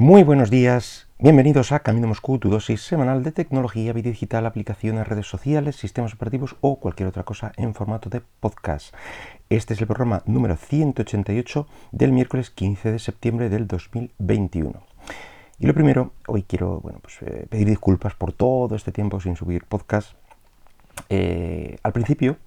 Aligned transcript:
Muy 0.00 0.22
buenos 0.22 0.48
días, 0.48 1.08
bienvenidos 1.18 1.72
a 1.72 1.80
Camino 1.80 2.06
Moscú, 2.06 2.38
tu 2.38 2.48
dosis 2.48 2.80
semanal 2.80 3.22
de 3.22 3.32
tecnología, 3.32 3.92
vida 3.92 4.08
digital, 4.08 4.46
aplicaciones, 4.46 5.06
redes 5.06 5.26
sociales, 5.26 5.76
sistemas 5.76 6.14
operativos 6.14 6.56
o 6.62 6.80
cualquier 6.80 7.06
otra 7.06 7.24
cosa 7.24 7.52
en 7.58 7.74
formato 7.74 8.08
de 8.08 8.22
podcast. 8.40 8.94
Este 9.50 9.74
es 9.74 9.80
el 9.82 9.86
programa 9.86 10.22
número 10.24 10.56
188 10.56 11.66
del 11.92 12.12
miércoles 12.12 12.48
15 12.48 12.92
de 12.92 12.98
septiembre 12.98 13.50
del 13.50 13.66
2021. 13.66 14.82
Y 15.58 15.66
lo 15.66 15.74
primero, 15.74 16.14
hoy 16.26 16.44
quiero 16.44 16.80
bueno, 16.80 17.00
pues, 17.02 17.18
eh, 17.20 17.46
pedir 17.50 17.68
disculpas 17.68 18.14
por 18.14 18.32
todo 18.32 18.76
este 18.76 18.92
tiempo 18.92 19.20
sin 19.20 19.36
subir 19.36 19.66
podcast. 19.66 20.14
Eh, 21.10 21.76
al 21.82 21.92
principio 21.92 22.38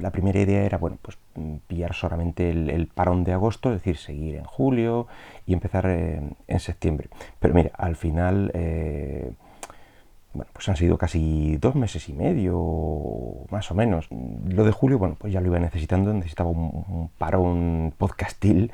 la 0.00 0.10
primera 0.10 0.40
idea 0.40 0.62
era, 0.64 0.78
bueno, 0.78 0.98
pues 1.00 1.18
mm, 1.34 1.56
pillar 1.66 1.94
solamente 1.94 2.50
el, 2.50 2.88
parón 2.94 3.24
de 3.24 3.32
agosto, 3.32 3.70
es 3.70 3.76
decir, 3.76 3.96
seguir 3.96 4.36
en 4.36 4.44
julio 4.44 5.06
y 5.46 5.52
empezar 5.52 5.86
en, 5.86 6.60
septiembre. 6.60 7.08
Pero 7.40 7.54
mira, 7.54 7.70
al 7.76 7.96
final, 7.96 8.50
eh, 8.54 9.32
bueno, 10.32 10.50
pues 10.52 10.68
han 10.68 10.76
sido 10.76 10.98
casi 10.98 11.56
dos 11.58 11.74
meses 11.74 12.08
y 12.08 12.12
medio, 12.12 13.46
más 13.50 13.70
o 13.70 13.74
menos. 13.74 14.08
Lo 14.48 14.64
de 14.64 14.72
julio, 14.72 14.98
bueno, 14.98 15.16
pues 15.18 15.32
ya 15.32 15.40
lo 15.40 15.48
iba 15.48 15.58
necesitando, 15.58 16.12
necesitaba 16.12 16.50
un, 16.50 17.10
parón 17.18 17.92
podcastil. 17.96 18.72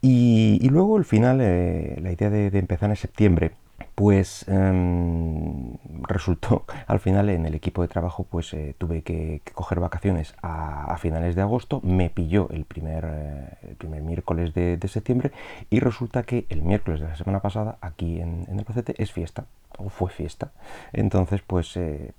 Y, 0.00 0.68
luego, 0.70 0.96
al 0.96 1.04
final, 1.04 1.40
eh, 1.40 1.98
la 2.00 2.12
idea 2.12 2.30
de 2.30 2.56
empezar 2.58 2.90
en 2.90 2.96
septiembre, 2.96 3.52
pues 3.94 4.46
em, 4.48 5.76
resultó 6.02 6.64
al 6.86 7.00
final 7.00 7.28
en 7.30 7.46
el 7.46 7.54
equipo 7.54 7.82
de 7.82 7.88
trabajo 7.88 8.24
pues 8.28 8.52
eh, 8.54 8.74
tuve 8.78 9.02
que, 9.02 9.42
coger 9.54 9.80
vacaciones 9.80 10.34
a, 10.42 10.96
finales 10.98 11.34
de 11.34 11.42
agosto. 11.42 11.80
Me 11.82 12.10
pilló 12.10 12.48
el 12.50 12.64
primer, 12.64 13.04
eh, 13.08 13.48
el 13.70 13.76
primer 13.76 14.02
miércoles 14.02 14.54
de, 14.54 14.78
septiembre 14.88 15.32
y 15.68 15.80
resulta 15.80 16.22
que 16.22 16.46
el 16.48 16.62
miércoles 16.62 17.00
de 17.00 17.08
la 17.08 17.16
semana 17.16 17.40
pasada 17.40 17.76
aquí 17.80 18.20
en, 18.20 18.46
el 18.48 18.64
Pacete 18.64 18.94
es 19.02 19.12
fiesta 19.12 19.46
o 19.78 19.88
fue 19.90 20.10
fiesta. 20.10 20.52
Entonces 20.92 21.42
pues 21.46 21.76
eh, 21.76 22.12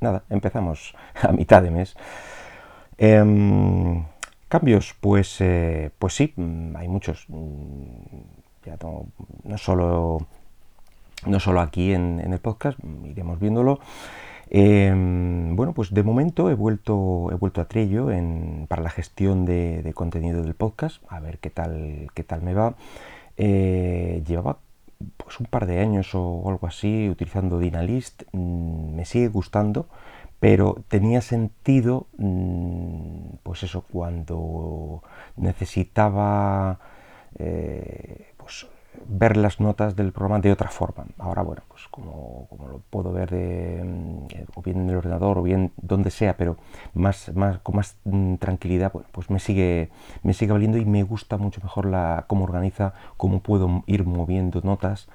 nada 0.00 0.24
empezamos 0.30 0.94
a 1.22 1.32
mitad 1.32 1.62
de 1.62 1.70
mes. 1.70 1.96
Em, 2.98 4.04
cambios 4.48 4.94
pues 5.00 5.38
pues 5.98 6.14
sí 6.14 6.32
mm, 6.36 6.76
hay 6.76 6.88
muchos. 6.88 7.26
Mm, 7.28 8.40
ya 8.64 8.76
no, 8.82 9.06
no 9.44 9.56
solo 9.56 10.26
no 11.26 11.40
solo 11.40 11.60
aquí 11.60 11.92
en, 11.92 12.20
el 12.20 12.38
podcast, 12.38 12.78
iremos 13.04 13.38
viéndolo. 13.40 13.80
Em, 14.52 15.54
bueno, 15.54 15.72
pues 15.74 15.94
de 15.94 16.02
momento 16.02 16.50
he 16.50 16.54
vuelto, 16.54 17.28
he 17.30 17.36
vuelto 17.36 17.60
a 17.60 17.66
Trello 17.66 18.08
para 18.68 18.82
la 18.82 18.90
gestión 18.90 19.44
de, 19.44 19.92
contenido 19.94 20.42
del 20.42 20.54
podcast, 20.54 21.02
a 21.08 21.20
ver 21.20 21.38
qué 21.38 21.50
tal, 21.50 22.08
qué 22.14 22.24
tal 22.24 22.42
me 22.42 22.54
va. 22.54 22.74
Eh, 23.36 24.22
llevaba 24.26 24.58
pues 25.16 25.40
un 25.40 25.46
par 25.46 25.66
de 25.66 25.80
años 25.80 26.14
o 26.14 26.48
algo 26.48 26.66
así 26.66 27.08
utilizando 27.08 27.58
Dynalist, 27.58 28.24
mm, 28.32 28.94
me 28.96 29.04
sigue 29.04 29.28
gustando, 29.28 29.88
pero 30.40 30.82
tenía 30.88 31.20
sentido, 31.20 32.06
mm, 32.18 33.36
pues 33.42 33.62
eso, 33.62 33.82
cuando 33.90 35.02
necesitaba 35.36 36.80
eh, 37.38 38.29
ver 39.06 39.36
las 39.36 39.60
notas 39.60 39.96
del 39.96 40.12
programa 40.12 40.40
de 40.40 40.52
otra 40.52 40.68
forma. 40.68 41.06
Ahora, 41.18 41.42
bueno, 41.42 41.62
pues 41.68 41.86
como, 41.90 42.48
lo 42.50 42.80
puedo 42.90 43.12
ver 43.12 43.32
mm, 43.32 44.26
o 44.54 44.62
bien 44.62 44.80
en 44.80 44.90
el 44.90 44.96
ordenador 44.96 45.38
o 45.38 45.42
bien 45.42 45.72
donde 45.76 46.10
sea, 46.10 46.36
pero 46.36 46.56
más, 46.94 47.34
más, 47.34 47.58
con 47.60 47.76
más 47.76 47.96
mm, 48.04 48.36
tranquilidad, 48.36 48.92
pues 48.92 49.30
me 49.30 49.38
sigue, 49.38 49.90
me 50.22 50.34
sigue 50.34 50.52
valiendo 50.52 50.78
y 50.78 50.84
me 50.84 51.02
gusta 51.02 51.36
mucho 51.36 51.60
mejor 51.62 51.86
la, 51.86 52.24
cómo 52.26 52.44
organiza, 52.44 52.94
cómo 53.16 53.40
puedo 53.40 53.82
ir 53.86 54.04
moviendo 54.04 54.60
notas 54.62 55.08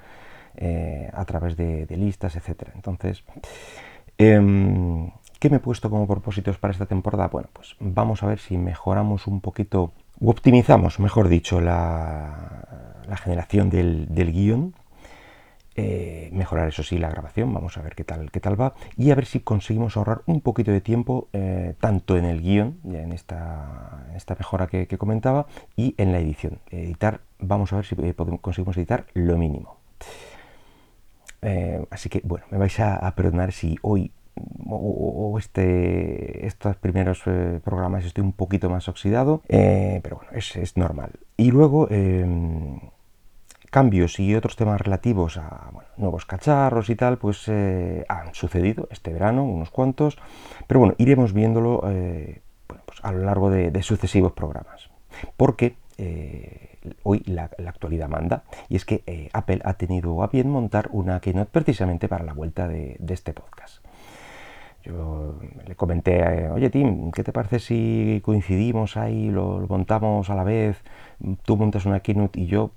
eh, 0.58 1.10
a 1.14 1.26
través 1.26 1.58
de, 1.58 1.86
listas, 1.98 2.36
etcétera. 2.36 2.72
Entonces, 2.76 3.24
em, 4.18 5.12
¿qué 5.40 5.50
me 5.50 5.58
he 5.58 5.60
puesto 5.60 5.90
como 5.90 6.08
propósitos 6.08 6.58
para 6.58 6.72
esta 6.72 6.86
temporada? 6.86 7.28
Bueno, 7.28 7.50
pues 7.52 7.76
vamos 7.80 8.24
a 8.24 8.28
ver 8.28 8.40
si 8.40 8.58
mejoramos 8.58 9.28
un 9.28 9.42
poquito, 9.42 9.92
optimizamos, 10.22 11.00
mejor 11.00 11.28
dicho, 11.28 11.62
la 11.62 13.18
generación 13.18 13.70
del, 13.70 14.32
guion, 14.32 14.74
eh, 15.78 16.30
mejorar 16.32 16.70
eso 16.70 16.84
sí 16.84 16.98
la 16.98 17.10
grabación, 17.10 17.54
vamos 17.54 17.78
a 17.78 17.82
ver 17.82 17.96
qué 17.96 18.06
tal, 18.06 18.32
qué 18.32 18.40
tal 18.40 18.60
va 18.60 18.76
y 18.96 19.12
a 19.12 19.16
ver 19.16 19.26
si 19.26 19.42
conseguimos 19.42 19.98
ahorrar 19.98 20.22
un 20.26 20.40
poquito 20.40 20.72
de 20.72 20.80
tiempo 20.80 21.28
eh, 21.34 21.76
tanto 21.82 22.16
en 22.16 22.24
el 22.24 22.42
guion, 22.42 22.80
en 22.86 23.12
esta, 23.12 24.06
mejora 24.40 24.68
que, 24.68 24.88
comentaba, 24.98 25.48
y 25.76 25.94
en 25.98 26.14
la 26.14 26.20
edición. 26.20 26.60
Editar, 26.72 27.20
vamos 27.40 27.74
a 27.74 27.76
ver 27.76 27.86
si 27.86 27.96
eh, 28.02 28.14
conseguimos 28.40 28.78
editar 28.78 29.06
lo 29.14 29.38
mínimo. 29.38 29.78
así 31.90 32.08
que 32.10 32.22
bueno, 32.24 32.46
me 32.52 32.58
vais 32.58 32.80
a, 32.80 33.14
perdonar 33.14 33.52
si 33.52 33.78
hoy 33.82 34.12
o, 34.68 35.38
este, 35.40 36.46
estos 36.46 36.76
primeros 36.78 37.22
programas 37.64 38.06
estoy 38.06 38.24
un 38.24 38.34
poquito 38.34 38.70
más 38.70 38.90
oxidado, 38.90 39.42
pero 39.48 40.18
bueno, 40.18 40.32
es, 40.34 40.56
es 40.56 40.78
normal. 40.78 41.12
Y 41.38 41.52
luego 41.52 41.90
em, 41.90 42.80
cambios 43.76 44.22
y 44.22 44.34
otros 44.36 44.56
temas 44.56 44.80
relativos 44.80 45.36
a 45.36 45.70
nuevos 45.98 46.26
cacharros 46.26 46.90
y 46.90 46.96
tal, 46.96 47.18
pues 47.18 47.44
eh, 47.48 48.06
han 48.08 48.34
sucedido 48.34 48.88
este 48.90 49.12
verano, 49.12 49.44
unos 49.44 49.70
cuantos, 49.70 50.18
pero 50.66 50.80
bueno, 50.80 50.96
iremos 50.98 51.34
viéndolo 51.34 51.84
eh, 51.90 52.42
pues 52.68 53.00
a 53.04 53.12
lo 53.12 53.26
largo 53.26 53.50
de, 53.50 53.84
sucesivos 53.84 54.32
programas, 54.32 54.90
porque 55.36 55.76
eh, 55.98 56.80
hoy 57.04 57.22
la, 57.26 57.50
actualidad 57.68 58.08
manda, 58.08 58.46
y 58.70 58.78
es 58.78 58.86
que 58.86 59.30
Apple 59.34 59.60
ha 59.66 59.74
tenido 59.74 60.24
a 60.24 60.28
bien 60.28 60.50
montar 60.50 60.88
una 60.94 61.20
keynote 61.20 61.52
precisamente 61.52 62.08
para 62.08 62.24
la 62.24 62.32
vuelta 62.32 62.70
de, 62.70 62.98
este 63.10 63.34
podcast. 63.34 63.85
Yo 64.86 65.40
le 65.66 65.76
comenté, 65.76 66.48
oye 66.50 66.70
Tim, 66.70 67.12
¿qué 67.12 67.24
te 67.24 67.32
parece 67.32 67.60
si 67.60 68.22
coincidimos 68.24 68.98
ahí, 68.98 69.30
lo, 69.32 69.66
montamos 69.68 70.30
a 70.30 70.36
la 70.36 70.44
vez, 70.44 70.78
tú 71.44 71.58
montas 71.58 71.86
una 71.86 72.02
keynote 72.02 72.40
y 72.40 72.46
yo 72.46 72.72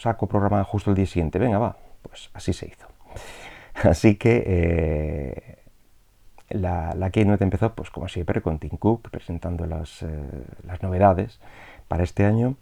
saco 0.00 0.26
programa 0.26 0.62
justo 0.64 0.90
el 0.90 0.96
día 0.96 1.06
siguiente, 1.06 1.38
venga, 1.38 1.58
va, 1.58 1.76
pues 2.02 2.30
así 2.34 2.52
se 2.52 2.66
hizo. 2.66 2.86
Así 3.74 4.16
que 4.16 4.42
eh, 4.46 5.58
la, 6.48 6.94
la 6.94 7.10
Keynote 7.10 7.44
empezó, 7.44 7.74
pues 7.74 7.90
como 7.90 8.08
siempre, 8.08 8.40
con 8.40 8.58
Tim 8.58 8.76
Cook 8.78 9.10
presentando 9.10 9.66
las, 9.66 10.02
eh, 10.02 10.08
las 10.64 10.82
novedades 10.82 11.40
para 11.88 12.02
este 12.02 12.24
año. 12.24 12.56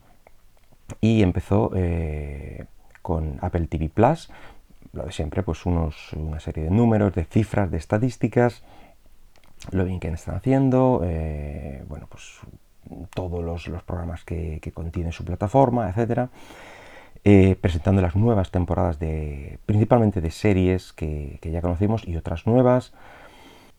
Y 1.00 1.22
empezó 1.22 1.71
eh, 1.75 2.66
con 3.03 3.38
Apple 3.41 3.66
TV 3.66 3.88
Plus, 3.88 4.31
lo 4.93 5.05
de 5.05 5.12
siempre, 5.12 5.43
pues 5.43 5.66
unos, 5.66 6.12
una 6.12 6.41
serie 6.41 6.65
de 6.65 6.71
números, 6.71 7.15
de 7.15 7.25
cifras, 7.25 7.71
de 7.71 7.78
estadísticas, 7.78 8.62
lo 9.72 9.84
bien 9.84 10.00
que 10.00 10.08
están 10.08 10.36
haciendo, 10.36 10.98
bueno, 11.88 12.06
pues 12.08 12.41
todos 13.14 13.44
los, 13.44 13.66
los 13.69 13.82
programas 13.82 14.25
que, 14.25 14.60
contiene 14.75 15.12
su 15.12 15.25
plataforma, 15.25 15.88
etcétera. 15.88 16.30
Eh, 17.26 17.56
presentando 17.58 18.02
las 18.02 18.16
nuevas 18.16 18.50
temporadas 18.50 18.98
de 18.98 19.58
principalmente 19.64 20.20
de 20.20 20.30
series 20.30 20.92
que, 20.92 21.38
ya 21.42 21.62
conocimos 21.62 22.06
y 22.06 22.16
otras 22.16 22.47
nuevas. 22.47 22.92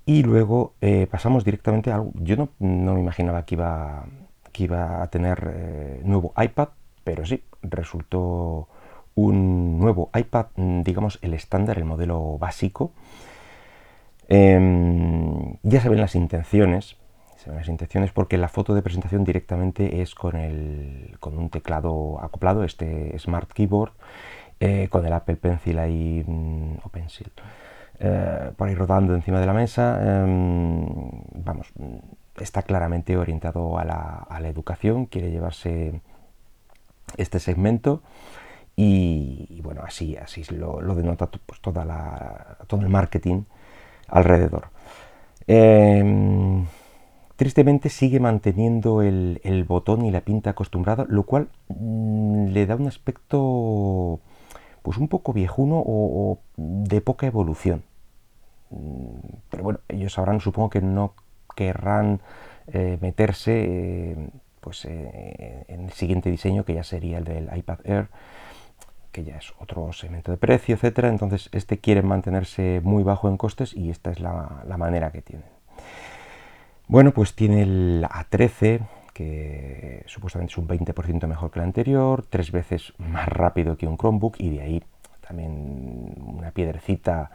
Y 0.06 0.24
luego 0.24 0.74
eh, 0.82 1.08
pasamos 1.10 1.44
directamente 1.44 1.92
a 1.92 1.96
algo. 1.96 2.12
Yo 2.16 2.36
no, 2.38 2.50
me 2.60 3.00
imaginaba 3.00 3.46
que 3.46 3.56
iba, 3.56 4.06
que 4.52 4.64
iba 4.64 5.04
a 5.04 5.08
tener 5.10 5.52
eh, 5.54 6.02
nuevo 6.04 6.34
iPad, 6.38 6.70
pero 7.04 7.26
sí, 7.26 7.44
resultó 7.62 8.68
un 9.16 9.80
nuevo 9.80 10.10
iPad, 10.14 10.48
mm, 10.56 10.82
digamos 10.82 11.20
el 11.22 11.34
estándar, 11.34 11.78
el 11.78 11.86
modelo 11.86 12.38
básico. 12.38 12.92
Em, 14.28 15.58
ya 15.64 15.82
se 15.82 15.90
ven 15.90 16.02
las 16.02 16.16
intenciones 16.16 16.98
las 17.54 17.68
intenciones 17.68 18.12
porque 18.12 18.38
la 18.38 18.48
foto 18.48 18.74
de 18.74 18.82
presentación 18.82 19.24
directamente 19.24 20.02
es 20.02 20.16
con, 20.16 20.36
el, 20.36 21.18
con 21.20 21.38
un 21.38 21.50
teclado 21.50 22.20
acoplado, 22.22 22.64
este 22.64 23.18
Smart 23.20 23.52
Keyboard, 23.52 23.94
eh, 24.60 24.88
con 24.90 25.06
el 25.06 25.14
Apple 25.14 25.36
Pencil 25.36 25.80
ahí, 25.80 26.24
mm, 26.26 26.78
o 26.84 26.90
Pencil, 26.90 27.32
eh, 28.00 28.52
por 28.56 28.68
ahí 28.68 28.76
rodando 28.76 29.14
encima 29.14 29.40
de 29.40 29.46
la 29.46 29.54
mesa. 29.54 30.24
Em, 30.24 30.86
vamos, 31.34 31.72
está 32.38 32.64
claramente 32.64 33.18
orientado 33.18 33.78
a 33.78 33.86
la, 33.86 34.26
a 34.30 34.40
la, 34.40 34.48
educación, 34.48 35.06
quiere 35.06 35.32
llevarse 35.32 36.02
este 37.18 37.40
segmento. 37.40 38.02
Y, 38.78 39.62
bueno, 39.64 39.82
así, 39.86 40.18
así 40.18 40.44
lo, 40.54 40.82
lo 40.82 40.96
denota 40.96 41.28
pues, 41.28 41.62
toda 41.62 41.86
la, 41.86 42.58
todo 42.68 42.82
el 42.82 42.90
marketing 42.90 43.44
alrededor. 44.08 44.70
Em, 45.48 46.66
Tristemente 47.36 47.90
sigue 47.90 48.22
manteniendo 48.22 49.02
el, 49.02 49.66
botón 49.68 50.06
y 50.06 50.12
la 50.12 50.22
pinta 50.22 50.52
acostumbrada, 50.52 51.06
lo 51.10 51.24
cual 51.24 51.50
mm, 51.68 52.48
le 52.48 52.66
da 52.66 52.76
un 52.78 52.88
aspecto 52.88 54.22
pues 54.82 54.98
un 54.98 55.10
poco 55.10 55.34
viejuno 55.34 55.84
o, 55.86 56.40
de 56.56 57.02
poca 57.02 57.28
evolución. 57.28 57.84
Mm, 58.70 59.38
pero 59.50 59.64
bueno, 59.64 59.80
ellos 59.90 60.14
sabrán, 60.14 60.40
supongo 60.40 60.70
que 60.70 60.82
no 60.82 61.14
querrán 61.56 62.22
eh, 62.68 62.98
meterse 63.02 64.12
eh, 64.12 64.30
pues, 64.62 64.86
eh, 64.86 65.66
en 65.68 65.86
el 65.86 65.92
siguiente 65.92 66.30
diseño, 66.30 66.64
que 66.64 66.76
ya 66.76 66.84
sería 66.84 67.18
el 67.18 67.26
del 67.26 67.50
iPad 67.56 67.80
Air, 67.84 68.08
que 69.16 69.24
ya 69.24 69.38
es 69.38 69.54
otro 69.60 69.94
segmento 69.94 70.30
de 70.32 70.38
precio, 70.38 70.76
etcétera. 70.76 71.08
Entonces, 71.08 71.48
este 71.54 71.78
quiere 71.80 72.02
mantenerse 72.02 72.82
muy 72.84 73.02
bajo 73.02 73.30
en 73.30 73.38
costes 73.38 73.74
y 73.74 73.90
esta 73.90 74.12
es 74.12 74.20
la, 74.20 74.76
manera 74.78 75.10
que 75.14 75.22
tiene. 75.22 75.46
Bueno, 76.90 77.12
pues 77.12 77.34
tiene 77.34 77.62
el 77.62 78.06
A13, 78.10 78.82
que 79.14 80.04
supuestamente 80.08 80.52
es 80.52 80.58
un 80.58 80.68
20% 80.68 81.28
mejor 81.28 81.50
que 81.50 81.60
el 81.60 81.66
anterior, 81.66 82.26
tres 82.30 82.52
veces 82.52 82.94
más 82.98 83.30
rápido 83.30 83.78
que 83.78 83.88
un 83.88 83.98
Chromebook 83.98 84.36
y 84.38 84.50
de 84.50 84.62
ahí 84.62 84.84
también 85.26 86.14
una 86.18 86.52
piedrecita 86.52 87.32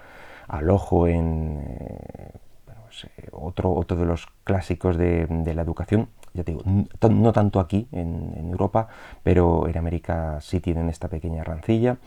al 0.48 0.68
ojo 0.68 1.08
en 1.08 1.64
eh, 1.66 2.32
pues, 2.66 3.04
eh, 3.04 3.28
otro, 3.32 3.72
otro 3.72 3.96
de 3.96 4.04
los 4.04 4.26
clásicos 4.44 4.98
de, 4.98 5.26
la 5.54 5.62
educación. 5.62 6.10
Ya 6.34 6.44
te 6.44 6.52
digo, 6.52 6.62
no 6.64 7.32
tanto 7.32 7.60
aquí 7.60 7.88
en, 7.92 8.48
Europa, 8.50 8.88
pero 9.22 9.68
en 9.68 9.76
América 9.76 10.38
sí 10.40 10.60
tienen 10.60 10.88
esta 10.88 11.08
pequeña 11.08 11.44
rancilla. 11.44 11.98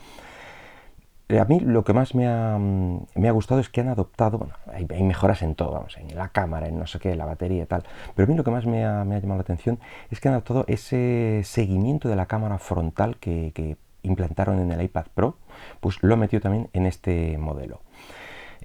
Eh, 1.28 1.38
a 1.38 1.44
mí 1.46 1.60
lo 1.60 1.84
que 1.84 1.94
más 1.94 2.14
me 2.14 2.26
ha, 2.28 2.58
me 2.58 3.28
ha 3.28 3.32
gustado 3.32 3.60
es 3.60 3.68
que 3.70 3.80
han 3.80 3.88
adoptado, 3.88 4.48
hay, 4.72 4.86
mejoras 5.02 5.42
en 5.42 5.54
todo, 5.54 5.72
vamos, 5.72 5.96
en 5.96 6.14
la 6.16 6.28
cámara, 6.28 6.68
en 6.68 6.78
no 6.78 6.86
sé 6.86 6.98
qué, 6.98 7.16
la 7.16 7.24
batería 7.24 7.62
y 7.62 7.66
tal, 7.66 7.82
pero 8.14 8.26
a 8.26 8.28
mí 8.28 8.36
lo 8.36 8.44
que 8.44 8.50
más 8.50 8.66
me 8.66 8.84
ha, 8.84 9.04
me 9.04 9.16
ha 9.16 9.20
llamado 9.20 9.38
la 9.38 9.42
atención 9.42 9.78
es 10.10 10.20
que 10.20 10.28
han 10.28 10.34
adoptado 10.34 10.64
ese 10.68 11.40
seguimiento 11.44 12.08
de 12.10 12.16
la 12.16 12.26
cámara 12.26 12.58
frontal 12.58 13.16
que, 13.16 13.52
que 13.54 13.78
implantaron 14.02 14.60
en 14.60 14.70
el 14.70 14.82
iPad 14.82 15.06
Pro, 15.14 15.38
pues 15.80 16.02
lo 16.02 16.14
ha 16.14 16.16
metido 16.16 16.40
también 16.40 16.68
en 16.72 16.86
este 16.86 17.36
modelo. 17.38 17.80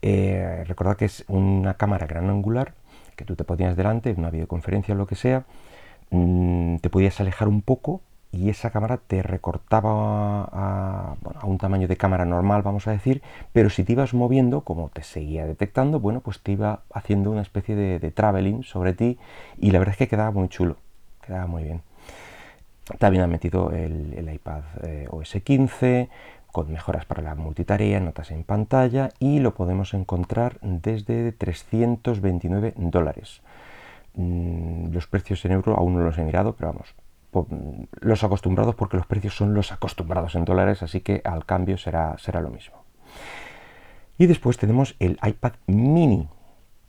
Eh, 0.01 0.63
recordad 0.67 0.95
que 0.95 1.05
es 1.05 1.25
una 1.27 1.73
cámara 1.73 2.07
gran 2.07 2.29
angular 2.29 2.73
que 3.19 3.25
tú 3.25 3.35
te 3.35 3.43
ponías 3.43 3.75
delante, 3.75 4.15
una 4.17 4.29
videoconferencia 4.29 4.95
o 4.95 4.97
lo 4.97 5.05
que 5.05 5.15
sea, 5.15 5.43
mm, 6.09 6.77
te 6.77 6.89
podías 6.89 7.19
alejar 7.19 7.49
un 7.49 7.61
poco 7.61 8.01
y 8.31 8.49
esa 8.49 8.69
cámara 8.69 8.95
te 8.95 9.21
recortaba 9.21 10.43
a, 10.45 11.15
un 11.43 11.57
tamaño 11.57 11.89
de 11.89 11.97
cámara 11.97 12.23
normal, 12.23 12.61
vamos 12.61 12.87
a 12.87 12.91
decir, 12.91 13.21
pero 13.51 13.69
si 13.69 13.83
te 13.83 13.91
ibas 13.91 14.13
moviendo, 14.13 14.61
como 14.61 14.87
te 14.87 15.03
seguía 15.03 15.45
detectando, 15.45 15.99
bueno, 15.99 16.21
pues 16.21 16.39
te 16.39 16.53
iba 16.53 16.83
haciendo 16.93 17.29
una 17.31 17.41
especie 17.41 17.75
de, 17.75 18.11
traveling 18.11 18.63
sobre 18.63 18.93
ti 18.93 19.17
y 19.57 19.71
la 19.71 19.79
verdad 19.79 19.93
es 19.93 19.97
que 19.97 20.07
quedaba 20.07 20.31
muy 20.31 20.47
chulo, 20.47 20.77
quedaba 21.21 21.47
muy 21.47 21.63
bien. 21.63 21.81
También 22.99 23.23
han 23.23 23.29
metido 23.29 23.71
el, 23.71 24.29
iPad 24.33 24.63
eh, 24.83 25.07
OS 25.11 25.37
15, 25.43 26.09
con 26.51 26.71
mejoras 26.71 27.05
para 27.05 27.21
la 27.21 27.35
multitarea, 27.35 27.99
notas 27.99 28.31
en 28.31 28.43
pantalla 28.43 29.09
y 29.19 29.39
lo 29.39 29.53
podemos 29.53 29.93
encontrar 29.93 30.57
desde 30.61 31.31
329 31.31 32.73
dólares. 32.77 33.41
Mm, 34.15 34.91
los 34.91 35.07
precios 35.07 35.43
en 35.45 35.51
euro 35.51 35.77
aún 35.77 35.95
no 35.95 36.03
los 36.03 36.17
he 36.17 36.23
mirado, 36.23 36.55
pero 36.55 36.73
vamos, 36.73 36.95
los 38.01 38.23
acostumbrados 38.23 38.75
porque 38.75 38.97
los 38.97 39.05
precios 39.05 39.35
son 39.35 39.53
los 39.53 39.71
acostumbrados 39.71 40.35
en 40.35 40.45
dólares, 40.45 40.81
así 40.83 41.01
que 41.01 41.21
al 41.23 41.45
cambio 41.45 41.77
será, 41.77 42.17
será 42.17 42.41
lo 42.41 42.49
mismo. 42.49 42.83
Y 44.17 44.25
después 44.25 44.57
tenemos 44.57 44.95
el 44.99 45.17
iPad 45.23 45.53
mini. 45.67 46.27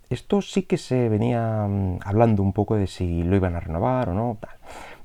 Esto 0.08 0.42
sí 0.42 0.64
que 0.64 0.78
se 0.78 1.08
venía 1.08 1.66
mm, 1.68 2.00
hablando 2.04 2.42
un 2.42 2.52
poco 2.52 2.76
de 2.76 2.86
si 2.86 3.22
lo 3.22 3.36
iban 3.36 3.54
a 3.54 3.60
renovar 3.60 4.08
o 4.08 4.14
no. 4.14 4.38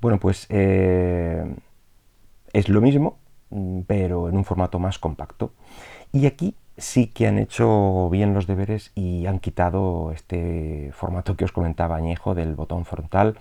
Bueno, 0.01 0.19
pues 0.19 0.47
eh, 0.49 1.45
es 2.53 2.69
lo 2.69 2.81
mismo, 2.81 3.19
pero 3.87 4.29
en 4.29 4.37
un 4.37 4.45
formato 4.45 4.79
más 4.79 4.99
compacto. 4.99 5.51
Y 6.11 6.25
aquí 6.25 6.55
sí 6.77 7.07
que 7.07 7.27
han 7.27 7.37
hecho 7.37 8.09
bien 8.09 8.33
los 8.33 8.47
deberes 8.47 8.91
y 8.95 9.25
han 9.27 9.39
quitado 9.39 10.11
este 10.11 10.91
formato 10.93 11.35
que 11.35 11.45
os 11.45 11.51
comentaba 11.51 11.95
añejo 11.95 12.35
del 12.35 12.55
botón 12.55 12.85
frontal. 12.85 13.37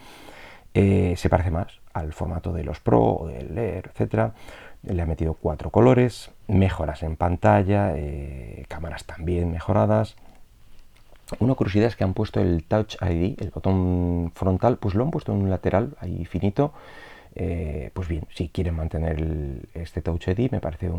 Eh, 0.75 1.15
se 1.17 1.29
parece 1.29 1.51
más 1.51 1.81
al 1.93 2.12
formato 2.12 2.53
de 2.53 2.65
los 2.65 2.81
Pro 2.81 3.03
o 3.03 3.27
del 3.29 3.56
Air, 3.56 3.93
etc. 3.95 4.33
Le 4.83 5.01
ha 5.01 5.06
metido 5.06 5.35
cuatro 5.35 5.71
colores, 5.71 6.31
mejoras 6.49 7.03
en 7.03 7.17
pantalla, 7.17 7.93
eh, 7.97 8.65
cámaras 8.69 9.05
también 9.05 9.51
mejoradas. 9.51 10.17
Una 11.39 11.55
curiosidad 11.55 11.87
es 11.87 11.97
que 11.97 12.05
han 12.05 12.12
puesto 12.12 12.41
el 12.41 12.65
Touch 12.65 12.97
ID, 13.01 13.41
el 13.41 13.51
botón 13.51 14.33
frontal, 14.35 14.77
pues 14.77 14.95
lo 14.95 15.05
han 15.05 15.11
puesto 15.11 15.33
en 15.33 15.43
un 15.43 15.51
lateral 15.51 15.97
ahí 16.01 16.25
finito 16.27 16.73
eh, 17.34 17.90
pues 17.92 18.08
bien, 18.08 18.26
si 18.34 18.48
quieren 18.48 18.76
mantener 18.76 19.69
este 19.75 20.02
Touch 20.02 20.28
ID 20.28 20.50
me 20.50 20.60
parece 20.60 20.90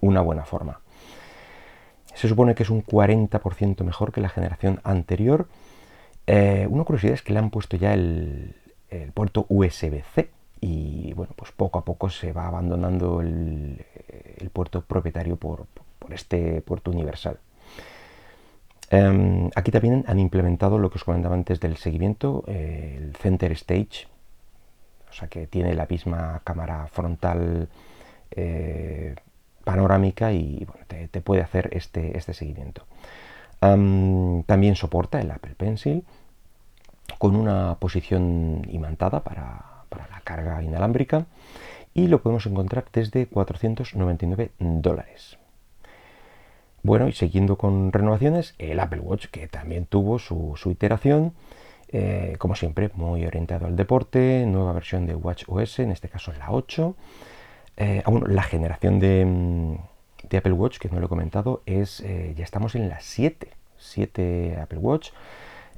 una 0.00 0.20
buena 0.20 0.44
forma. 0.44 0.80
Se 2.14 2.28
supone 2.28 2.54
que 2.54 2.64
es 2.64 2.70
un 2.70 2.84
40% 2.84 3.82
mejor 3.84 4.12
que 4.12 4.20
la 4.20 4.28
generación 4.28 4.80
anterior. 4.84 5.48
Eh, 6.26 6.66
una 6.68 6.84
curiosidad 6.84 7.14
es 7.14 7.22
que 7.22 7.32
le 7.32 7.38
han 7.38 7.50
puesto 7.50 7.76
ya 7.76 7.94
el, 7.94 8.56
puerto 9.14 9.46
USB-C 9.48 10.30
y 10.60 11.12
bueno, 11.14 11.32
pues 11.36 11.52
poco 11.52 11.78
a 11.78 11.84
poco 11.84 12.10
se 12.10 12.32
va 12.32 12.48
abandonando 12.48 13.20
el, 13.20 13.84
puerto 14.52 14.82
propietario 14.82 15.36
por, 15.36 15.66
este 16.10 16.60
puerto 16.62 16.90
universal. 16.90 17.38
Em, 18.90 19.48
aquí 19.54 19.70
también 19.70 20.04
han 20.08 20.18
implementado 20.18 20.76
lo 20.78 20.90
que 20.90 20.96
os 20.98 21.04
comentaba 21.04 21.36
antes 21.36 21.60
del 21.60 21.76
seguimiento, 21.76 22.42
eh, 22.48 22.96
el 22.98 23.14
Center 23.14 23.52
Stage, 23.52 24.08
o 25.10 25.12
sea 25.12 25.28
que 25.28 25.46
tiene 25.46 25.74
la 25.74 25.86
misma 25.86 26.40
cámara 26.44 26.86
frontal 26.88 27.68
eh, 28.30 29.14
panorámica 29.64 30.32
y 30.32 30.66
te, 31.10 31.20
puede 31.20 31.42
hacer 31.42 31.68
este, 31.72 32.16
este 32.16 32.32
seguimiento. 32.32 32.86
también 33.60 34.74
soporta 34.76 35.20
el 35.20 35.30
Apple 35.30 35.54
Pencil 35.56 36.04
con 37.18 37.36
una 37.36 37.76
posición 37.76 38.66
imantada 38.70 39.22
para, 39.22 39.66
la 39.90 40.20
carga 40.22 40.62
inalámbrica 40.62 41.26
y 41.92 42.06
lo 42.06 42.22
podemos 42.22 42.46
encontrar 42.46 42.84
desde 42.92 43.26
499 43.26 44.52
dólares. 44.58 45.38
Bueno, 46.82 47.08
y 47.08 47.12
siguiendo 47.12 47.58
con 47.58 47.92
renovaciones, 47.92 48.54
el 48.58 48.80
Apple 48.80 49.00
Watch, 49.00 49.26
que 49.26 49.48
también 49.48 49.84
tuvo 49.86 50.18
su 50.18 50.70
iteración, 50.70 51.34
eh, 51.92 52.36
como 52.38 52.54
siempre, 52.54 52.90
muy 52.94 53.26
orientado 53.26 53.66
al 53.66 53.74
deporte, 53.74 54.44
nueva 54.46 54.72
versión 54.72 55.06
de 55.06 55.16
Watch 55.16 55.44
OS, 55.48 55.80
en 55.80 55.90
este 55.90 56.08
caso 56.08 56.32
la 56.38 56.52
8. 56.52 56.94
Eh, 57.76 58.02
la 58.28 58.42
generación 58.44 58.98
mm, 58.98 59.78
de, 60.28 60.38
Apple 60.38 60.52
Watch, 60.52 60.78
que 60.78 60.88
no 60.88 61.00
lo 61.00 61.06
he 61.06 61.08
comentado, 61.08 61.62
es 61.66 62.00
eh, 62.00 62.32
ya 62.36 62.44
estamos 62.44 62.76
en 62.76 62.88
la 62.88 63.00
7, 63.00 63.48
7 63.78 64.58
Apple 64.62 64.78
Watch. 64.78 65.10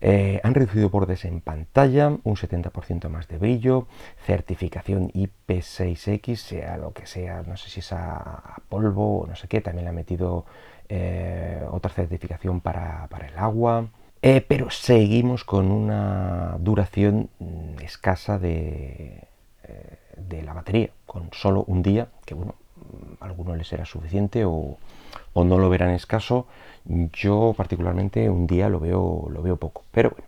han 0.03 0.55
reducido 0.55 0.91
bordes 0.91 1.25
en 1.25 1.41
pantalla, 1.41 2.09
un 2.09 2.37
70% 2.37 3.09
más 3.09 3.27
de 3.29 3.39
brillo, 3.39 3.87
certificación 4.27 5.11
IP6X, 5.13 6.37
sea 6.37 6.77
lo 6.77 6.93
que 6.93 7.07
sea, 7.07 7.43
no 7.47 7.57
sé 7.57 7.71
si 7.71 7.81
es 7.81 7.93
a, 7.93 8.61
polvo 8.69 9.21
o 9.21 9.27
no 9.27 9.35
sé 9.37 9.49
qué, 9.49 9.63
también 9.63 9.85
le 9.85 9.91
han 9.91 9.95
metido 9.95 10.45
otra 11.71 11.91
certificación 11.91 12.61
para 12.61 13.09
el 13.27 13.39
agua. 13.39 13.89
Eh, 14.25 14.41
pero 14.47 14.71
seguimos 14.71 15.43
con 15.43 15.73
una 15.73 16.57
duración 16.61 17.29
mm, 17.41 17.83
escasa 17.83 18.39
de, 18.39 19.25
eh, 19.65 19.99
de, 20.17 20.43
la 20.43 20.53
batería, 20.53 20.91
con 21.07 21.29
solo 21.33 21.65
un 21.67 21.83
día, 21.83 22.07
que 22.25 22.35
bueno, 22.35 22.55
a 23.21 23.25
algunos 23.25 23.59
les 23.59 23.67
será 23.67 23.85
suficiente 23.85 24.45
o, 24.45 24.77
no 25.35 25.59
lo 25.59 25.69
verán 25.69 25.91
escaso. 25.91 26.47
Yo 26.85 27.55
particularmente 27.57 28.31
un 28.31 28.47
día 28.47 28.69
lo 28.69 28.79
veo, 28.79 29.29
lo 29.29 29.43
veo 29.43 29.57
poco, 29.57 29.83
pero 29.91 30.11
bueno, 30.11 30.27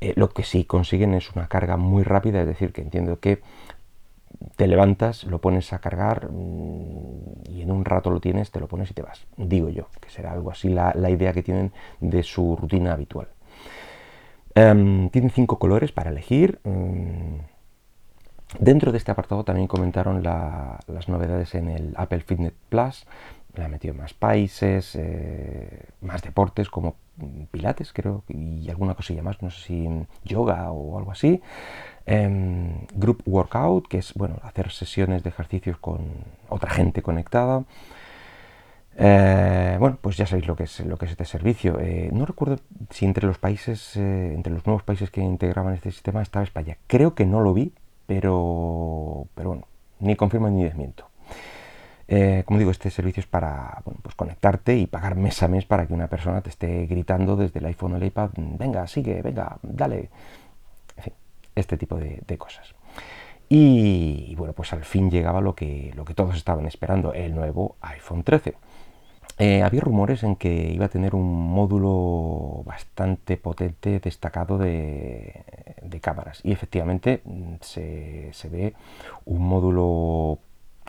eh, 0.00 0.12
lo 0.16 0.30
que 0.30 0.42
sí 0.42 0.64
consiguen 0.64 1.14
es 1.14 1.30
una 1.30 1.46
carga 1.46 1.76
muy 1.76 2.02
rápida, 2.02 2.40
es 2.40 2.46
decir, 2.48 2.72
que 2.72 2.82
entiendo 2.82 3.20
que 3.20 3.42
te 4.56 4.66
levantas, 4.66 5.24
lo 5.24 5.40
pones 5.40 5.72
a 5.72 5.78
cargar 5.78 6.30
mm, 6.30 7.48
y 7.48 7.62
en 7.62 7.70
un 7.70 7.84
rato 7.84 8.10
lo 8.10 8.20
tienes, 8.20 8.50
te 8.50 8.60
lo 8.60 8.68
pones 8.68 8.90
y 8.90 8.94
te 8.94 9.02
vas. 9.02 9.26
Digo 9.36 9.68
yo, 9.68 9.88
que 10.00 10.10
será 10.10 10.32
algo 10.32 10.50
así 10.50 10.68
la, 10.68 10.92
idea 11.10 11.32
que 11.32 11.42
tienen 11.42 11.72
de 12.00 12.22
su 12.22 12.56
rutina 12.56 12.92
habitual. 12.92 13.28
Em, 14.54 15.08
tienen 15.10 15.30
cinco 15.30 15.58
colores 15.58 15.92
para 15.92 16.10
elegir. 16.10 16.60
Mm, 16.64 17.38
dentro 18.58 18.92
de 18.92 18.98
este 18.98 19.12
apartado 19.12 19.44
también 19.44 19.66
comentaron 19.68 20.22
las 20.22 21.08
novedades 21.08 21.54
en 21.54 21.68
el 21.68 21.94
Apple 21.96 22.20
Fitness 22.20 22.52
Plus. 22.68 23.06
Le 23.54 23.64
ha 23.64 23.68
metido 23.68 23.94
más 23.94 24.14
países, 24.14 24.94
eh, 24.94 25.86
más 26.00 26.22
deportes 26.22 26.68
como 26.68 26.94
pilates, 27.50 27.92
creo, 27.92 28.22
y 28.28 28.68
alguna 28.70 28.94
cosilla 28.94 29.22
más, 29.22 29.42
no 29.42 29.50
sé 29.50 29.60
si 29.62 29.88
yoga 30.24 30.70
o 30.70 30.98
algo 30.98 31.10
así. 31.10 31.42
Em, 32.06 32.86
group 32.94 33.22
Workout, 33.26 33.86
que 33.86 33.98
es 33.98 34.14
bueno, 34.14 34.36
hacer 34.42 34.70
sesiones 34.70 35.22
de 35.22 35.28
ejercicios 35.28 35.76
con 35.78 36.00
otra 36.48 36.70
gente 36.70 37.02
conectada. 37.02 37.64
Eh, 38.96 39.76
bueno, 39.78 39.98
pues 40.00 40.16
ya 40.16 40.26
sabéis 40.26 40.46
lo 40.46 40.56
que 40.56 40.64
es 40.64 40.80
lo 40.80 40.96
que 40.96 41.06
es 41.06 41.12
este 41.12 41.24
servicio. 41.24 41.78
Eh, 41.80 42.10
no 42.12 42.26
recuerdo 42.26 42.58
si 42.90 43.06
entre 43.06 43.26
los 43.26 43.38
países, 43.38 43.96
eh, 43.96 44.34
entre 44.34 44.52
los 44.52 44.66
nuevos 44.66 44.82
países 44.82 45.10
que 45.10 45.20
integraban 45.20 45.74
este 45.74 45.90
sistema 45.90 46.22
estaba 46.22 46.44
España. 46.44 46.76
Creo 46.86 47.14
que 47.14 47.26
no 47.26 47.40
lo 47.40 47.54
vi, 47.54 47.72
pero, 48.06 49.26
pero 49.34 49.50
bueno, 49.50 49.66
ni 50.00 50.16
confirmo 50.16 50.48
ni 50.50 50.64
desmiento. 50.64 51.06
como 52.44 52.58
digo, 52.58 52.72
este 52.72 52.90
servicio 52.90 53.20
es 53.20 53.26
para 53.26 53.82
pues 54.02 54.14
conectarte 54.16 54.76
y 54.76 54.86
pagar 54.86 55.14
mes 55.16 55.42
a 55.42 55.48
mes 55.48 55.64
para 55.64 55.86
que 55.86 55.94
una 55.94 56.08
persona 56.08 56.40
te 56.40 56.50
esté 56.50 56.86
gritando 56.86 57.36
desde 57.36 57.60
el 57.60 57.66
iPhone 57.66 57.94
o 57.94 57.96
el 57.98 58.04
iPad, 58.04 58.30
venga, 58.36 58.86
sigue, 58.88 59.22
venga, 59.22 59.58
dale 59.62 60.10
este 61.54 61.76
tipo 61.76 61.96
de, 61.96 62.38
cosas. 62.38 62.74
Y, 63.48 64.34
bueno, 64.36 64.52
pues 64.52 64.72
al 64.72 64.84
fin 64.84 65.10
llegaba 65.10 65.40
lo 65.40 65.54
que, 65.54 65.92
lo 65.96 66.04
que 66.04 66.14
todos 66.14 66.36
estaban 66.36 66.66
esperando, 66.66 67.12
el 67.12 67.34
nuevo 67.34 67.76
iPhone 67.80 68.22
13. 68.22 68.54
Eh, 69.40 69.62
había 69.62 69.80
rumores 69.80 70.22
en 70.22 70.36
que 70.36 70.70
iba 70.70 70.84
a 70.84 70.88
tener 70.90 71.14
un 71.14 71.48
módulo 71.48 72.62
bastante 72.66 73.38
potente, 73.38 73.98
destacado 73.98 74.58
de, 74.58 75.44
cámaras. 76.02 76.40
Y 76.44 76.52
efectivamente 76.52 77.22
mm, 77.24 77.54
se, 77.62 78.48
ve 78.50 78.74
un 79.24 79.42
módulo 79.42 80.38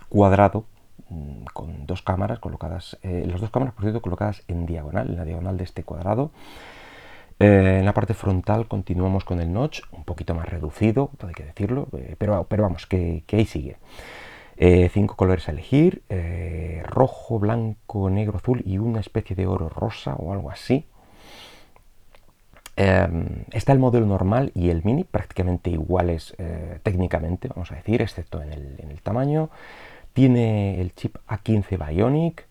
cuadrado 0.10 0.66
mm, 1.08 1.46
con 1.54 1.86
dos 1.86 2.02
cámaras 2.02 2.40
colocadas, 2.40 2.98
eh, 3.04 3.24
las 3.26 3.40
dos 3.40 3.52
cámaras 3.52 3.74
por 3.74 3.84
cierto 3.84 4.02
colocadas 4.02 4.44
en 4.50 4.66
diagonal, 4.66 5.10
en 5.10 5.16
la 5.16 5.24
diagonal 5.24 5.58
de 5.58 5.64
este 5.64 5.84
cuadrado. 5.86 6.32
Eh, 7.42 7.80
en 7.80 7.86
la 7.86 7.94
parte 7.94 8.14
frontal 8.14 8.68
continuamos 8.68 9.26
con 9.26 9.40
el 9.42 9.52
notch, 9.52 9.82
un 9.94 10.04
poquito 10.04 10.36
más 10.36 10.48
reducido, 10.48 11.10
hay 11.26 11.34
que 11.34 11.44
decirlo, 11.44 11.88
eh, 11.98 12.16
pero, 12.16 12.46
pero, 12.48 12.62
vamos, 12.64 12.86
que, 12.86 13.24
ahí 13.32 13.46
sigue. 13.46 13.78
Eh, 14.58 14.90
cinco 14.94 15.16
colores 15.16 15.50
a 15.50 15.52
elegir, 15.52 16.04
rojo, 16.86 17.40
blanco, 17.40 18.12
negro, 18.12 18.38
azul 18.38 18.62
y 18.64 18.78
una 18.78 19.00
especie 19.00 19.36
de 19.36 19.48
oro 19.48 19.70
rosa 19.70 20.14
o 20.16 20.34
algo 20.34 20.52
así. 20.52 20.86
Em, 22.76 23.46
está 23.52 23.74
el 23.74 23.80
modelo 23.80 24.06
normal 24.06 24.52
y 24.54 24.70
el 24.70 24.84
mini, 24.84 25.04
prácticamente 25.04 25.72
iguales 25.72 26.36
técnicamente, 26.84 27.48
vamos 27.48 27.72
a 27.72 27.76
decir, 27.76 28.04
excepto 28.04 28.42
en 28.44 28.54
el, 28.54 28.76
en 28.78 28.92
el 28.92 29.02
tamaño. 29.02 29.50
Tiene 30.14 30.80
el 30.80 30.94
chip 30.94 31.18
A15 31.28 31.90
Bionic, 31.90 32.46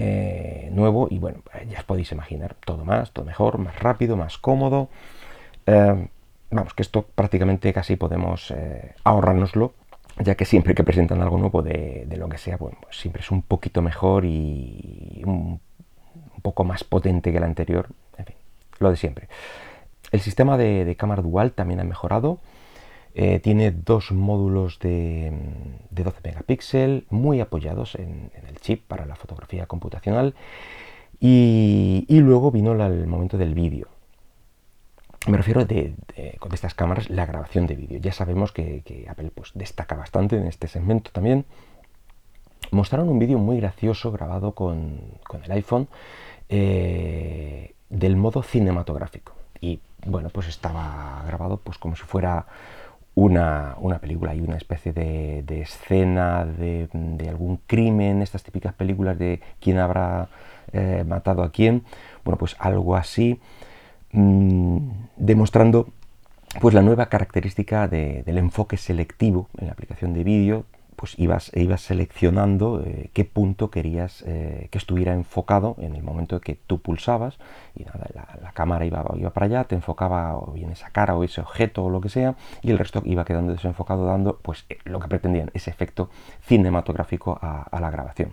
eh, 0.00 0.70
nuevo 0.72 1.08
y 1.10 1.18
bueno, 1.18 1.42
ya 1.68 1.80
os 1.80 1.84
podéis 1.84 2.12
imaginar, 2.12 2.54
todo 2.64 2.84
más, 2.84 3.10
todo 3.10 3.24
mejor, 3.24 3.58
más 3.58 3.76
rápido, 3.80 4.16
más 4.16 4.38
cómodo. 4.38 4.90
Eh, 5.66 6.08
vamos, 6.52 6.72
que 6.72 6.82
esto 6.82 7.02
prácticamente 7.02 7.72
casi 7.72 7.96
podemos 7.96 8.52
eh, 8.52 8.94
ahorrárnoslo, 9.02 9.74
ya 10.20 10.36
que 10.36 10.44
siempre 10.44 10.76
que 10.76 10.84
presentan 10.84 11.20
algo 11.20 11.36
nuevo 11.36 11.62
de, 11.62 12.06
lo 12.16 12.28
que 12.28 12.38
sea, 12.38 12.56
bueno, 12.58 12.78
pues 12.80 12.96
siempre 12.96 13.22
es 13.22 13.30
un 13.32 13.42
poquito 13.42 13.82
mejor 13.82 14.24
y 14.24 15.20
un, 15.26 15.60
poco 16.42 16.62
más 16.62 16.84
potente 16.84 17.32
que 17.32 17.38
el 17.38 17.42
anterior, 17.42 17.88
en 18.18 18.24
fin, 18.24 18.36
lo 18.78 18.90
de 18.90 18.96
siempre. 18.96 19.28
El 20.12 20.20
sistema 20.20 20.56
de 20.56 20.94
cámara 20.96 21.22
dual 21.22 21.50
también 21.50 21.80
ha 21.80 21.84
mejorado. 21.84 22.38
Eh, 23.20 23.40
tiene 23.40 23.72
dos 23.72 24.12
módulos 24.12 24.78
de, 24.78 25.32
12 25.90 26.20
megapíxeles 26.22 27.02
muy 27.10 27.40
apoyados 27.40 27.96
en, 27.96 28.30
el 28.46 28.60
chip 28.60 28.86
para 28.86 29.06
la 29.06 29.16
fotografía 29.16 29.66
computacional 29.66 30.36
y, 31.18 32.06
luego 32.08 32.52
vino 32.52 32.70
el 32.80 33.08
momento 33.08 33.36
del 33.36 33.54
vídeo. 33.54 33.88
Me 35.26 35.36
refiero 35.36 35.64
de, 35.64 35.96
con 36.38 36.54
estas 36.54 36.74
cámaras 36.74 37.10
la 37.10 37.26
grabación 37.26 37.66
de 37.66 37.74
vídeo. 37.74 37.98
Ya 37.98 38.12
sabemos 38.12 38.52
que, 38.52 38.84
Apple 39.10 39.32
pues, 39.34 39.50
destaca 39.52 39.96
bastante 39.96 40.36
en 40.36 40.46
este 40.46 40.68
segmento 40.68 41.10
también. 41.10 41.44
Mostraron 42.70 43.08
un 43.08 43.18
vídeo 43.18 43.38
muy 43.38 43.56
gracioso 43.56 44.12
grabado 44.12 44.52
con, 44.52 45.00
el 45.42 45.50
iPhone 45.50 45.88
eh, 46.48 47.74
del 47.90 48.14
modo 48.14 48.44
cinematográfico. 48.44 49.32
Y 49.60 49.80
bueno, 50.06 50.30
pues 50.30 50.46
estaba 50.46 51.24
grabado 51.26 51.56
pues 51.56 51.78
como 51.78 51.96
si 51.96 52.04
fuera 52.04 52.46
una, 53.18 53.98
película 54.00 54.34
y 54.34 54.40
una 54.40 54.56
especie 54.56 54.92
de, 54.92 55.60
escena 55.60 56.44
de, 56.44 56.88
algún 57.28 57.58
crimen, 57.66 58.22
estas 58.22 58.44
típicas 58.44 58.74
películas 58.74 59.18
de 59.18 59.40
quién 59.60 59.78
habrá 59.78 60.28
eh, 60.72 61.04
matado 61.06 61.42
a 61.42 61.50
quién, 61.50 61.82
bueno, 62.24 62.38
pues 62.38 62.54
algo 62.60 62.94
así, 62.94 63.40
mm, 64.12 64.78
demostrando 65.16 65.88
pues 66.60 66.74
la 66.74 66.82
nueva 66.82 67.06
característica 67.06 67.88
del 67.88 68.38
enfoque 68.38 68.76
selectivo 68.76 69.48
en 69.58 69.66
la 69.66 69.72
aplicación 69.72 70.14
de 70.14 70.24
vídeo, 70.24 70.64
pues 70.98 71.16
ibas, 71.16 71.52
ibas 71.54 71.82
seleccionando 71.82 72.82
eh, 72.84 73.10
qué 73.12 73.24
punto 73.24 73.70
querías 73.70 74.24
eh, 74.26 74.66
que 74.72 74.78
estuviera 74.78 75.14
enfocado 75.14 75.76
en 75.78 75.94
el 75.94 76.02
momento 76.02 76.40
que 76.40 76.56
tú 76.56 76.82
pulsabas 76.82 77.38
y 77.76 77.84
nada, 77.84 78.08
la, 78.42 78.50
cámara 78.50 78.84
iba, 78.84 79.04
iba, 79.14 79.30
para 79.30 79.46
allá, 79.46 79.64
te 79.64 79.76
enfocaba 79.76 80.36
o 80.36 80.54
bien 80.54 80.72
esa 80.72 80.90
cara 80.90 81.14
o 81.14 81.22
ese 81.22 81.40
objeto 81.40 81.84
o 81.84 81.88
lo 81.88 82.00
que 82.00 82.08
sea 82.08 82.34
y 82.62 82.72
el 82.72 82.78
resto 82.78 83.00
iba 83.04 83.24
quedando 83.24 83.52
desenfocado 83.52 84.06
dando 84.06 84.38
pues 84.38 84.66
eh, 84.70 84.78
lo 84.82 84.98
que 84.98 85.06
pretendían, 85.06 85.52
ese 85.54 85.70
efecto 85.70 86.10
cinematográfico 86.42 87.38
a, 87.40 87.78
la 87.78 87.90
grabación. 87.90 88.32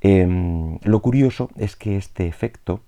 Em, 0.00 0.78
lo 0.84 1.02
curioso 1.02 1.50
es 1.56 1.76
que 1.76 1.98
este 1.98 2.26
efecto 2.26 2.80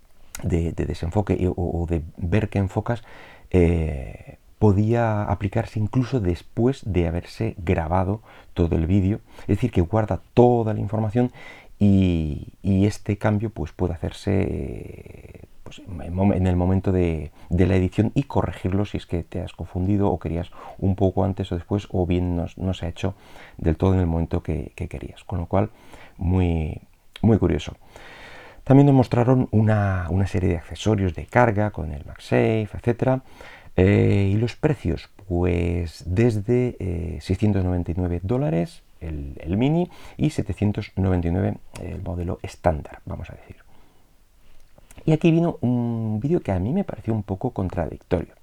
de, 0.43 0.73
desenfoque 0.73 1.53
o, 1.55 1.87
de 1.87 2.03
ver 2.17 2.49
que 2.49 2.59
enfocas 2.59 3.05
podía 4.65 5.25
aplicarse 5.25 5.79
incluso 5.79 6.21
después 6.21 6.81
de 6.87 7.07
haberse 7.07 7.55
grabado 7.59 8.23
todo 8.55 8.77
el 8.77 8.87
vídeo, 8.87 9.21
es 9.43 9.49
decir, 9.49 9.71
que 9.71 9.83
guarda 9.83 10.23
toda 10.33 10.73
la 10.73 10.81
información 10.81 11.33
y, 11.79 12.55
este 12.63 13.19
cambio 13.19 13.51
pues, 13.51 13.73
puede 13.73 13.93
hacerse 13.93 15.43
pues, 15.65 15.83
en 15.87 16.47
el 16.47 16.57
momento 16.57 16.93
de, 16.93 17.31
la 17.51 17.77
edición 17.77 18.11
y 18.15 18.23
corregirlo 18.23 18.87
si 18.87 18.97
es 18.97 19.05
que 19.05 19.23
te 19.23 19.43
has 19.43 19.53
confundido 19.53 20.09
o 20.09 20.19
querías 20.19 20.51
un 20.79 20.97
poco 20.97 21.25
antes 21.25 21.53
o 21.53 21.57
después 21.57 21.87
o 21.91 22.07
bien 22.07 22.43
no, 22.57 22.73
se 22.73 22.87
ha 22.87 22.89
hecho 22.89 23.15
del 23.59 23.77
todo 23.77 23.93
en 23.93 24.01
el 24.01 24.07
momento 24.07 24.43
que, 24.43 24.73
querías, 24.75 25.25
con 25.25 25.41
lo 25.41 25.45
cual 25.45 25.69
muy, 26.17 26.81
muy 27.21 27.37
curioso. 27.37 27.77
También 28.63 28.87
nos 28.87 28.95
mostraron 28.95 29.47
una, 29.51 30.07
una 30.09 30.27
serie 30.27 30.49
de 30.49 30.57
accesorios 30.57 31.15
de 31.15 31.27
carga 31.27 31.71
con 31.71 31.93
el 31.93 32.07
MagSafe, 32.07 32.71
etcétera, 32.73 33.21
eh, 33.77 34.31
¿Y 34.33 34.37
los 34.37 34.57
precios? 34.57 35.11
Pues 35.29 36.05
desde 36.07 36.77
699 37.21 38.17
eh, 38.17 38.21
dólares 38.23 38.83
el, 39.01 39.35
el, 39.41 39.57
mini 39.57 39.91
y 40.17 40.31
799 40.31 41.57
el 41.83 42.03
modelo 42.03 42.39
estándar, 42.43 43.01
vamos 43.05 43.31
a 43.31 43.35
decir. 43.35 43.57
Y 45.07 45.13
aquí 45.13 45.31
vino 45.31 45.59
un 45.61 46.21
vídeo 46.21 46.41
que 46.41 46.53
a 46.53 46.59
mí 46.59 46.73
me 46.73 46.85
pareció 46.85 47.13
un 47.13 47.23
poco 47.23 47.51
contradictorio. 47.51 48.35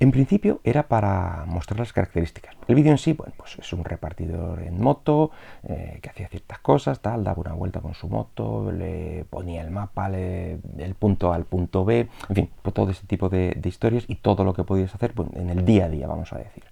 En 0.00 0.12
principio 0.12 0.60
era 0.64 0.88
para 0.88 1.44
mostrar 1.46 1.78
las 1.78 1.92
características. 1.92 2.56
El 2.66 2.74
vídeo 2.74 2.90
en 2.90 2.96
sí, 2.96 3.12
bueno, 3.12 3.34
pues 3.36 3.58
es 3.58 3.70
un 3.74 3.84
repartidor 3.84 4.62
en 4.62 4.80
moto 4.80 5.30
eh, 5.62 5.98
que 6.00 6.08
hacía 6.08 6.26
ciertas 6.28 6.58
cosas, 6.60 7.00
tal, 7.00 7.22
daba 7.22 7.42
una 7.42 7.52
vuelta 7.52 7.82
con 7.82 7.92
su 7.92 8.08
moto, 8.08 8.72
le 8.72 9.26
ponía 9.28 9.60
el 9.60 9.70
mapa 9.70 10.08
del 10.08 10.94
punto 10.98 11.34
A 11.34 11.36
al 11.36 11.44
punto 11.44 11.84
B, 11.84 12.08
en 12.30 12.34
fin, 12.34 12.50
pues 12.62 12.72
todo 12.72 12.90
ese 12.90 13.06
tipo 13.06 13.28
de, 13.28 13.60
historias 13.62 14.04
y 14.08 14.14
todo 14.14 14.42
lo 14.42 14.54
que 14.54 14.64
podías 14.64 14.94
hacer 14.94 15.12
pues, 15.12 15.28
en 15.34 15.50
el 15.50 15.66
día 15.66 15.84
a 15.84 15.88
día, 15.90 16.06
vamos 16.06 16.32
a 16.32 16.38
decir. 16.38 16.64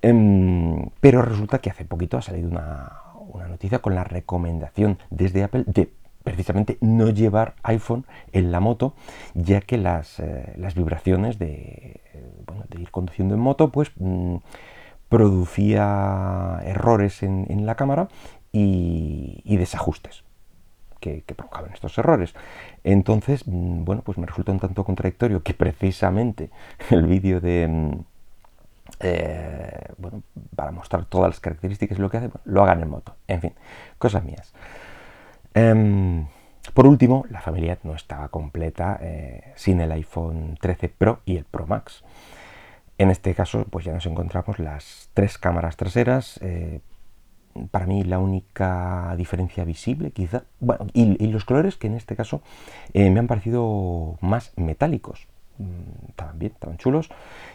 Em, 0.00 0.88
pero 1.00 1.22
resulta 1.22 1.58
que 1.58 1.70
hace 1.70 1.84
poquito 1.84 2.16
ha 2.16 2.22
salido 2.22 2.48
una, 2.48 2.92
una 3.28 3.48
noticia 3.48 3.80
con 3.80 3.94
la 3.94 4.04
recomendación 4.04 4.98
desde 5.10 5.42
Apple 5.42 5.64
de 5.66 5.90
precisamente 6.26 6.76
no 6.80 7.10
llevar 7.10 7.54
iPhone 7.62 8.04
en 8.32 8.50
la 8.50 8.58
moto, 8.58 8.94
ya 9.34 9.60
que 9.60 9.78
las, 9.78 10.18
eh, 10.18 10.56
vibraciones 10.74 11.38
de, 11.38 12.00
ir 12.76 12.90
conduciendo 12.90 13.36
en 13.36 13.40
moto, 13.40 13.70
pues 13.70 13.92
mm, 13.94 14.38
producía 15.08 16.58
errores 16.64 17.22
en, 17.22 17.64
la 17.64 17.76
cámara 17.76 18.08
y, 18.50 19.56
desajustes 19.56 20.24
que, 20.98 21.22
provocaban 21.36 21.72
estos 21.72 21.96
errores. 21.96 22.34
Entonces, 22.82 23.46
mm, 23.46 23.84
bueno, 23.84 24.02
pues 24.02 24.18
me 24.18 24.26
resulta 24.26 24.50
un 24.50 24.58
tanto 24.58 24.82
contradictorio 24.82 25.44
que 25.44 25.54
precisamente 25.54 26.50
el 26.90 27.06
vídeo 27.06 27.40
de... 27.40 27.68
Mm, 27.68 28.00
eh, 28.98 29.92
bueno, 29.98 30.24
para 30.56 30.72
mostrar 30.72 31.04
todas 31.04 31.30
las 31.30 31.40
características 31.40 32.00
lo 32.00 32.10
que 32.10 32.16
hace, 32.16 32.30
lo 32.44 32.64
hagan 32.64 32.82
en 32.82 32.90
moto. 32.90 33.14
En 33.28 33.40
fin, 33.40 33.52
cosas 33.98 34.24
mías. 34.24 34.52
Em, 35.56 36.26
por 36.74 36.86
último, 36.86 37.24
la 37.30 37.40
familia 37.40 37.78
no 37.82 37.94
estaba 37.94 38.28
completa 38.28 38.98
eh, 39.00 39.52
sin 39.54 39.80
el 39.80 39.90
iPhone 39.92 40.58
13 40.60 40.90
Pro 40.90 41.20
y 41.24 41.38
el 41.38 41.44
Pro 41.44 41.66
Max. 41.66 42.04
En 42.98 43.10
este 43.10 43.34
caso, 43.34 43.64
pues 43.70 43.86
ya 43.86 43.92
nos 43.94 44.04
encontramos 44.04 44.58
las 44.58 45.08
tres 45.14 45.38
cámaras 45.38 45.78
traseras. 45.78 46.38
Eh, 46.42 46.80
para 47.70 47.86
mí 47.86 48.04
la 48.04 48.18
única 48.18 49.14
diferencia 49.16 49.64
visible, 49.64 50.10
quizá, 50.10 50.44
bueno, 50.60 50.88
y, 50.92 51.26
los 51.28 51.46
colores 51.46 51.76
que 51.76 51.86
en 51.86 51.94
este 51.94 52.16
caso 52.16 52.42
eh, 52.92 53.08
me 53.08 53.20
han 53.20 53.26
parecido 53.26 54.18
más 54.20 54.52
metálicos. 54.56 55.26
Mm, 55.56 56.10
estaban 56.10 56.38
bien, 56.38 56.52
estaban 56.52 56.76
chulos. 56.76 57.08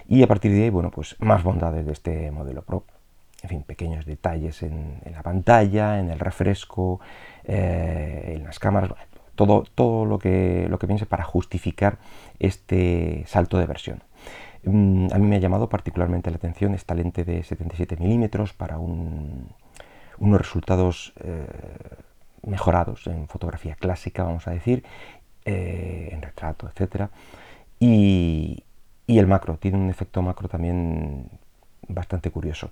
Y 0.08 0.24
a 0.24 0.28
partir 0.28 0.52
de 0.54 0.64
ahí, 0.64 0.70
bueno, 0.72 0.90
pues 0.90 1.18
más 1.20 1.44
bondades 1.44 1.86
de 1.86 1.92
este 1.92 2.32
modelo 2.32 2.64
Pro 2.64 2.84
en 3.44 3.50
fin, 3.50 3.64
pequeños 3.64 4.06
detalles 4.06 4.62
en, 4.64 5.02
la 5.12 5.24
pantalla, 5.24 6.00
en 6.00 6.10
el 6.12 6.20
refresco, 6.20 7.00
eh, 7.44 8.34
en 8.36 8.44
las 8.44 8.60
cámaras, 8.60 8.92
todo, 9.36 9.64
todo 9.76 10.06
lo, 10.06 10.20
que, 10.20 10.68
lo 10.70 10.78
que 10.78 10.88
piense 10.88 11.06
para 11.06 11.24
justificar 11.24 11.98
este 12.40 13.24
salto 13.26 13.58
de 13.58 13.66
versión. 13.66 14.04
Mm, 14.64 15.08
a 15.12 15.18
mí 15.18 15.28
me 15.28 15.38
ha 15.38 15.40
llamado 15.40 15.70
particularmente 15.70 16.30
la 16.30 16.38
atención 16.38 16.76
esta 16.76 16.94
lente 16.94 17.24
de 17.24 17.44
77 17.44 17.98
milímetros 17.98 18.54
para 18.54 18.78
unos 18.78 19.52
resultados 20.20 21.14
eh, 21.24 21.48
mejorados 22.44 23.08
en 23.08 23.28
fotografía 23.28 23.76
clásica, 23.76 24.24
vamos 24.24 24.48
a 24.48 24.52
decir, 24.52 24.84
eh, 25.46 26.10
en 26.12 26.22
retrato, 26.22 26.70
etc. 26.70 27.10
Y, 27.80 28.64
y 29.08 29.20
el 29.20 29.26
macro, 29.28 29.58
tiene 29.58 29.78
un 29.78 29.90
efecto 29.90 30.22
macro 30.22 30.48
también 30.48 31.28
bastante 31.88 32.30
curioso. 32.30 32.70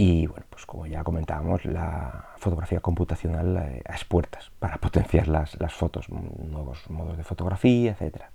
Y 0.00 0.28
bueno, 0.28 0.46
pues 0.48 0.64
como 0.64 0.86
ya 0.86 1.02
comentábamos, 1.02 1.64
la 1.64 2.28
fotografía 2.38 2.78
computacional 2.78 3.56
eh, 3.56 3.82
a 3.84 3.92
expuertas 3.92 4.52
para 4.60 4.76
potenciar 4.80 5.26
las, 5.26 5.58
las, 5.60 5.74
fotos, 5.74 6.08
nuevos 6.08 6.88
modos 6.88 7.16
de 7.16 7.24
fotografía, 7.24 7.90
etcétera. 7.90 8.30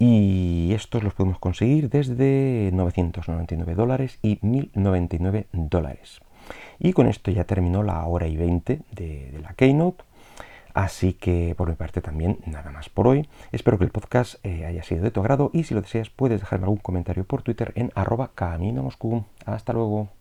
Y 0.00 0.72
estos 0.74 1.04
los 1.04 1.12
podemos 1.12 1.38
conseguir 1.38 1.90
desde 1.90 2.70
999 2.72 3.74
dólares 3.74 4.18
y 4.22 4.38
1099 4.40 5.46
dólares. 5.52 6.20
Y 6.78 6.94
con 6.94 7.06
esto 7.06 7.30
ya 7.30 7.44
terminó 7.44 7.82
la 7.82 8.02
hora 8.06 8.26
y 8.26 8.36
20 8.36 8.80
de, 8.92 9.30
de 9.30 9.38
la 9.40 9.52
Keynote. 9.52 10.02
Así 10.74 11.14
que 11.14 11.54
por 11.56 11.68
mi 11.68 11.74
parte 11.74 12.00
también 12.00 12.38
nada 12.46 12.70
más 12.70 12.88
por 12.88 13.08
hoy. 13.08 13.28
Espero 13.52 13.78
que 13.78 13.84
el 13.84 13.90
podcast 13.90 14.34
eh, 14.44 14.66
haya 14.66 14.82
sido 14.82 15.02
de 15.02 15.10
tu 15.10 15.20
agrado 15.20 15.50
y 15.52 15.64
si 15.64 15.74
lo 15.74 15.80
deseas 15.82 16.10
puedes 16.10 16.40
dejarme 16.40 16.64
algún 16.64 16.78
comentario 16.78 17.24
por 17.24 17.42
Twitter 17.42 17.72
en 17.74 17.90
arroba 17.94 18.30
camino 18.34 18.82
Moscú. 18.82 19.24
Hasta 19.46 19.72
luego. 19.72 20.10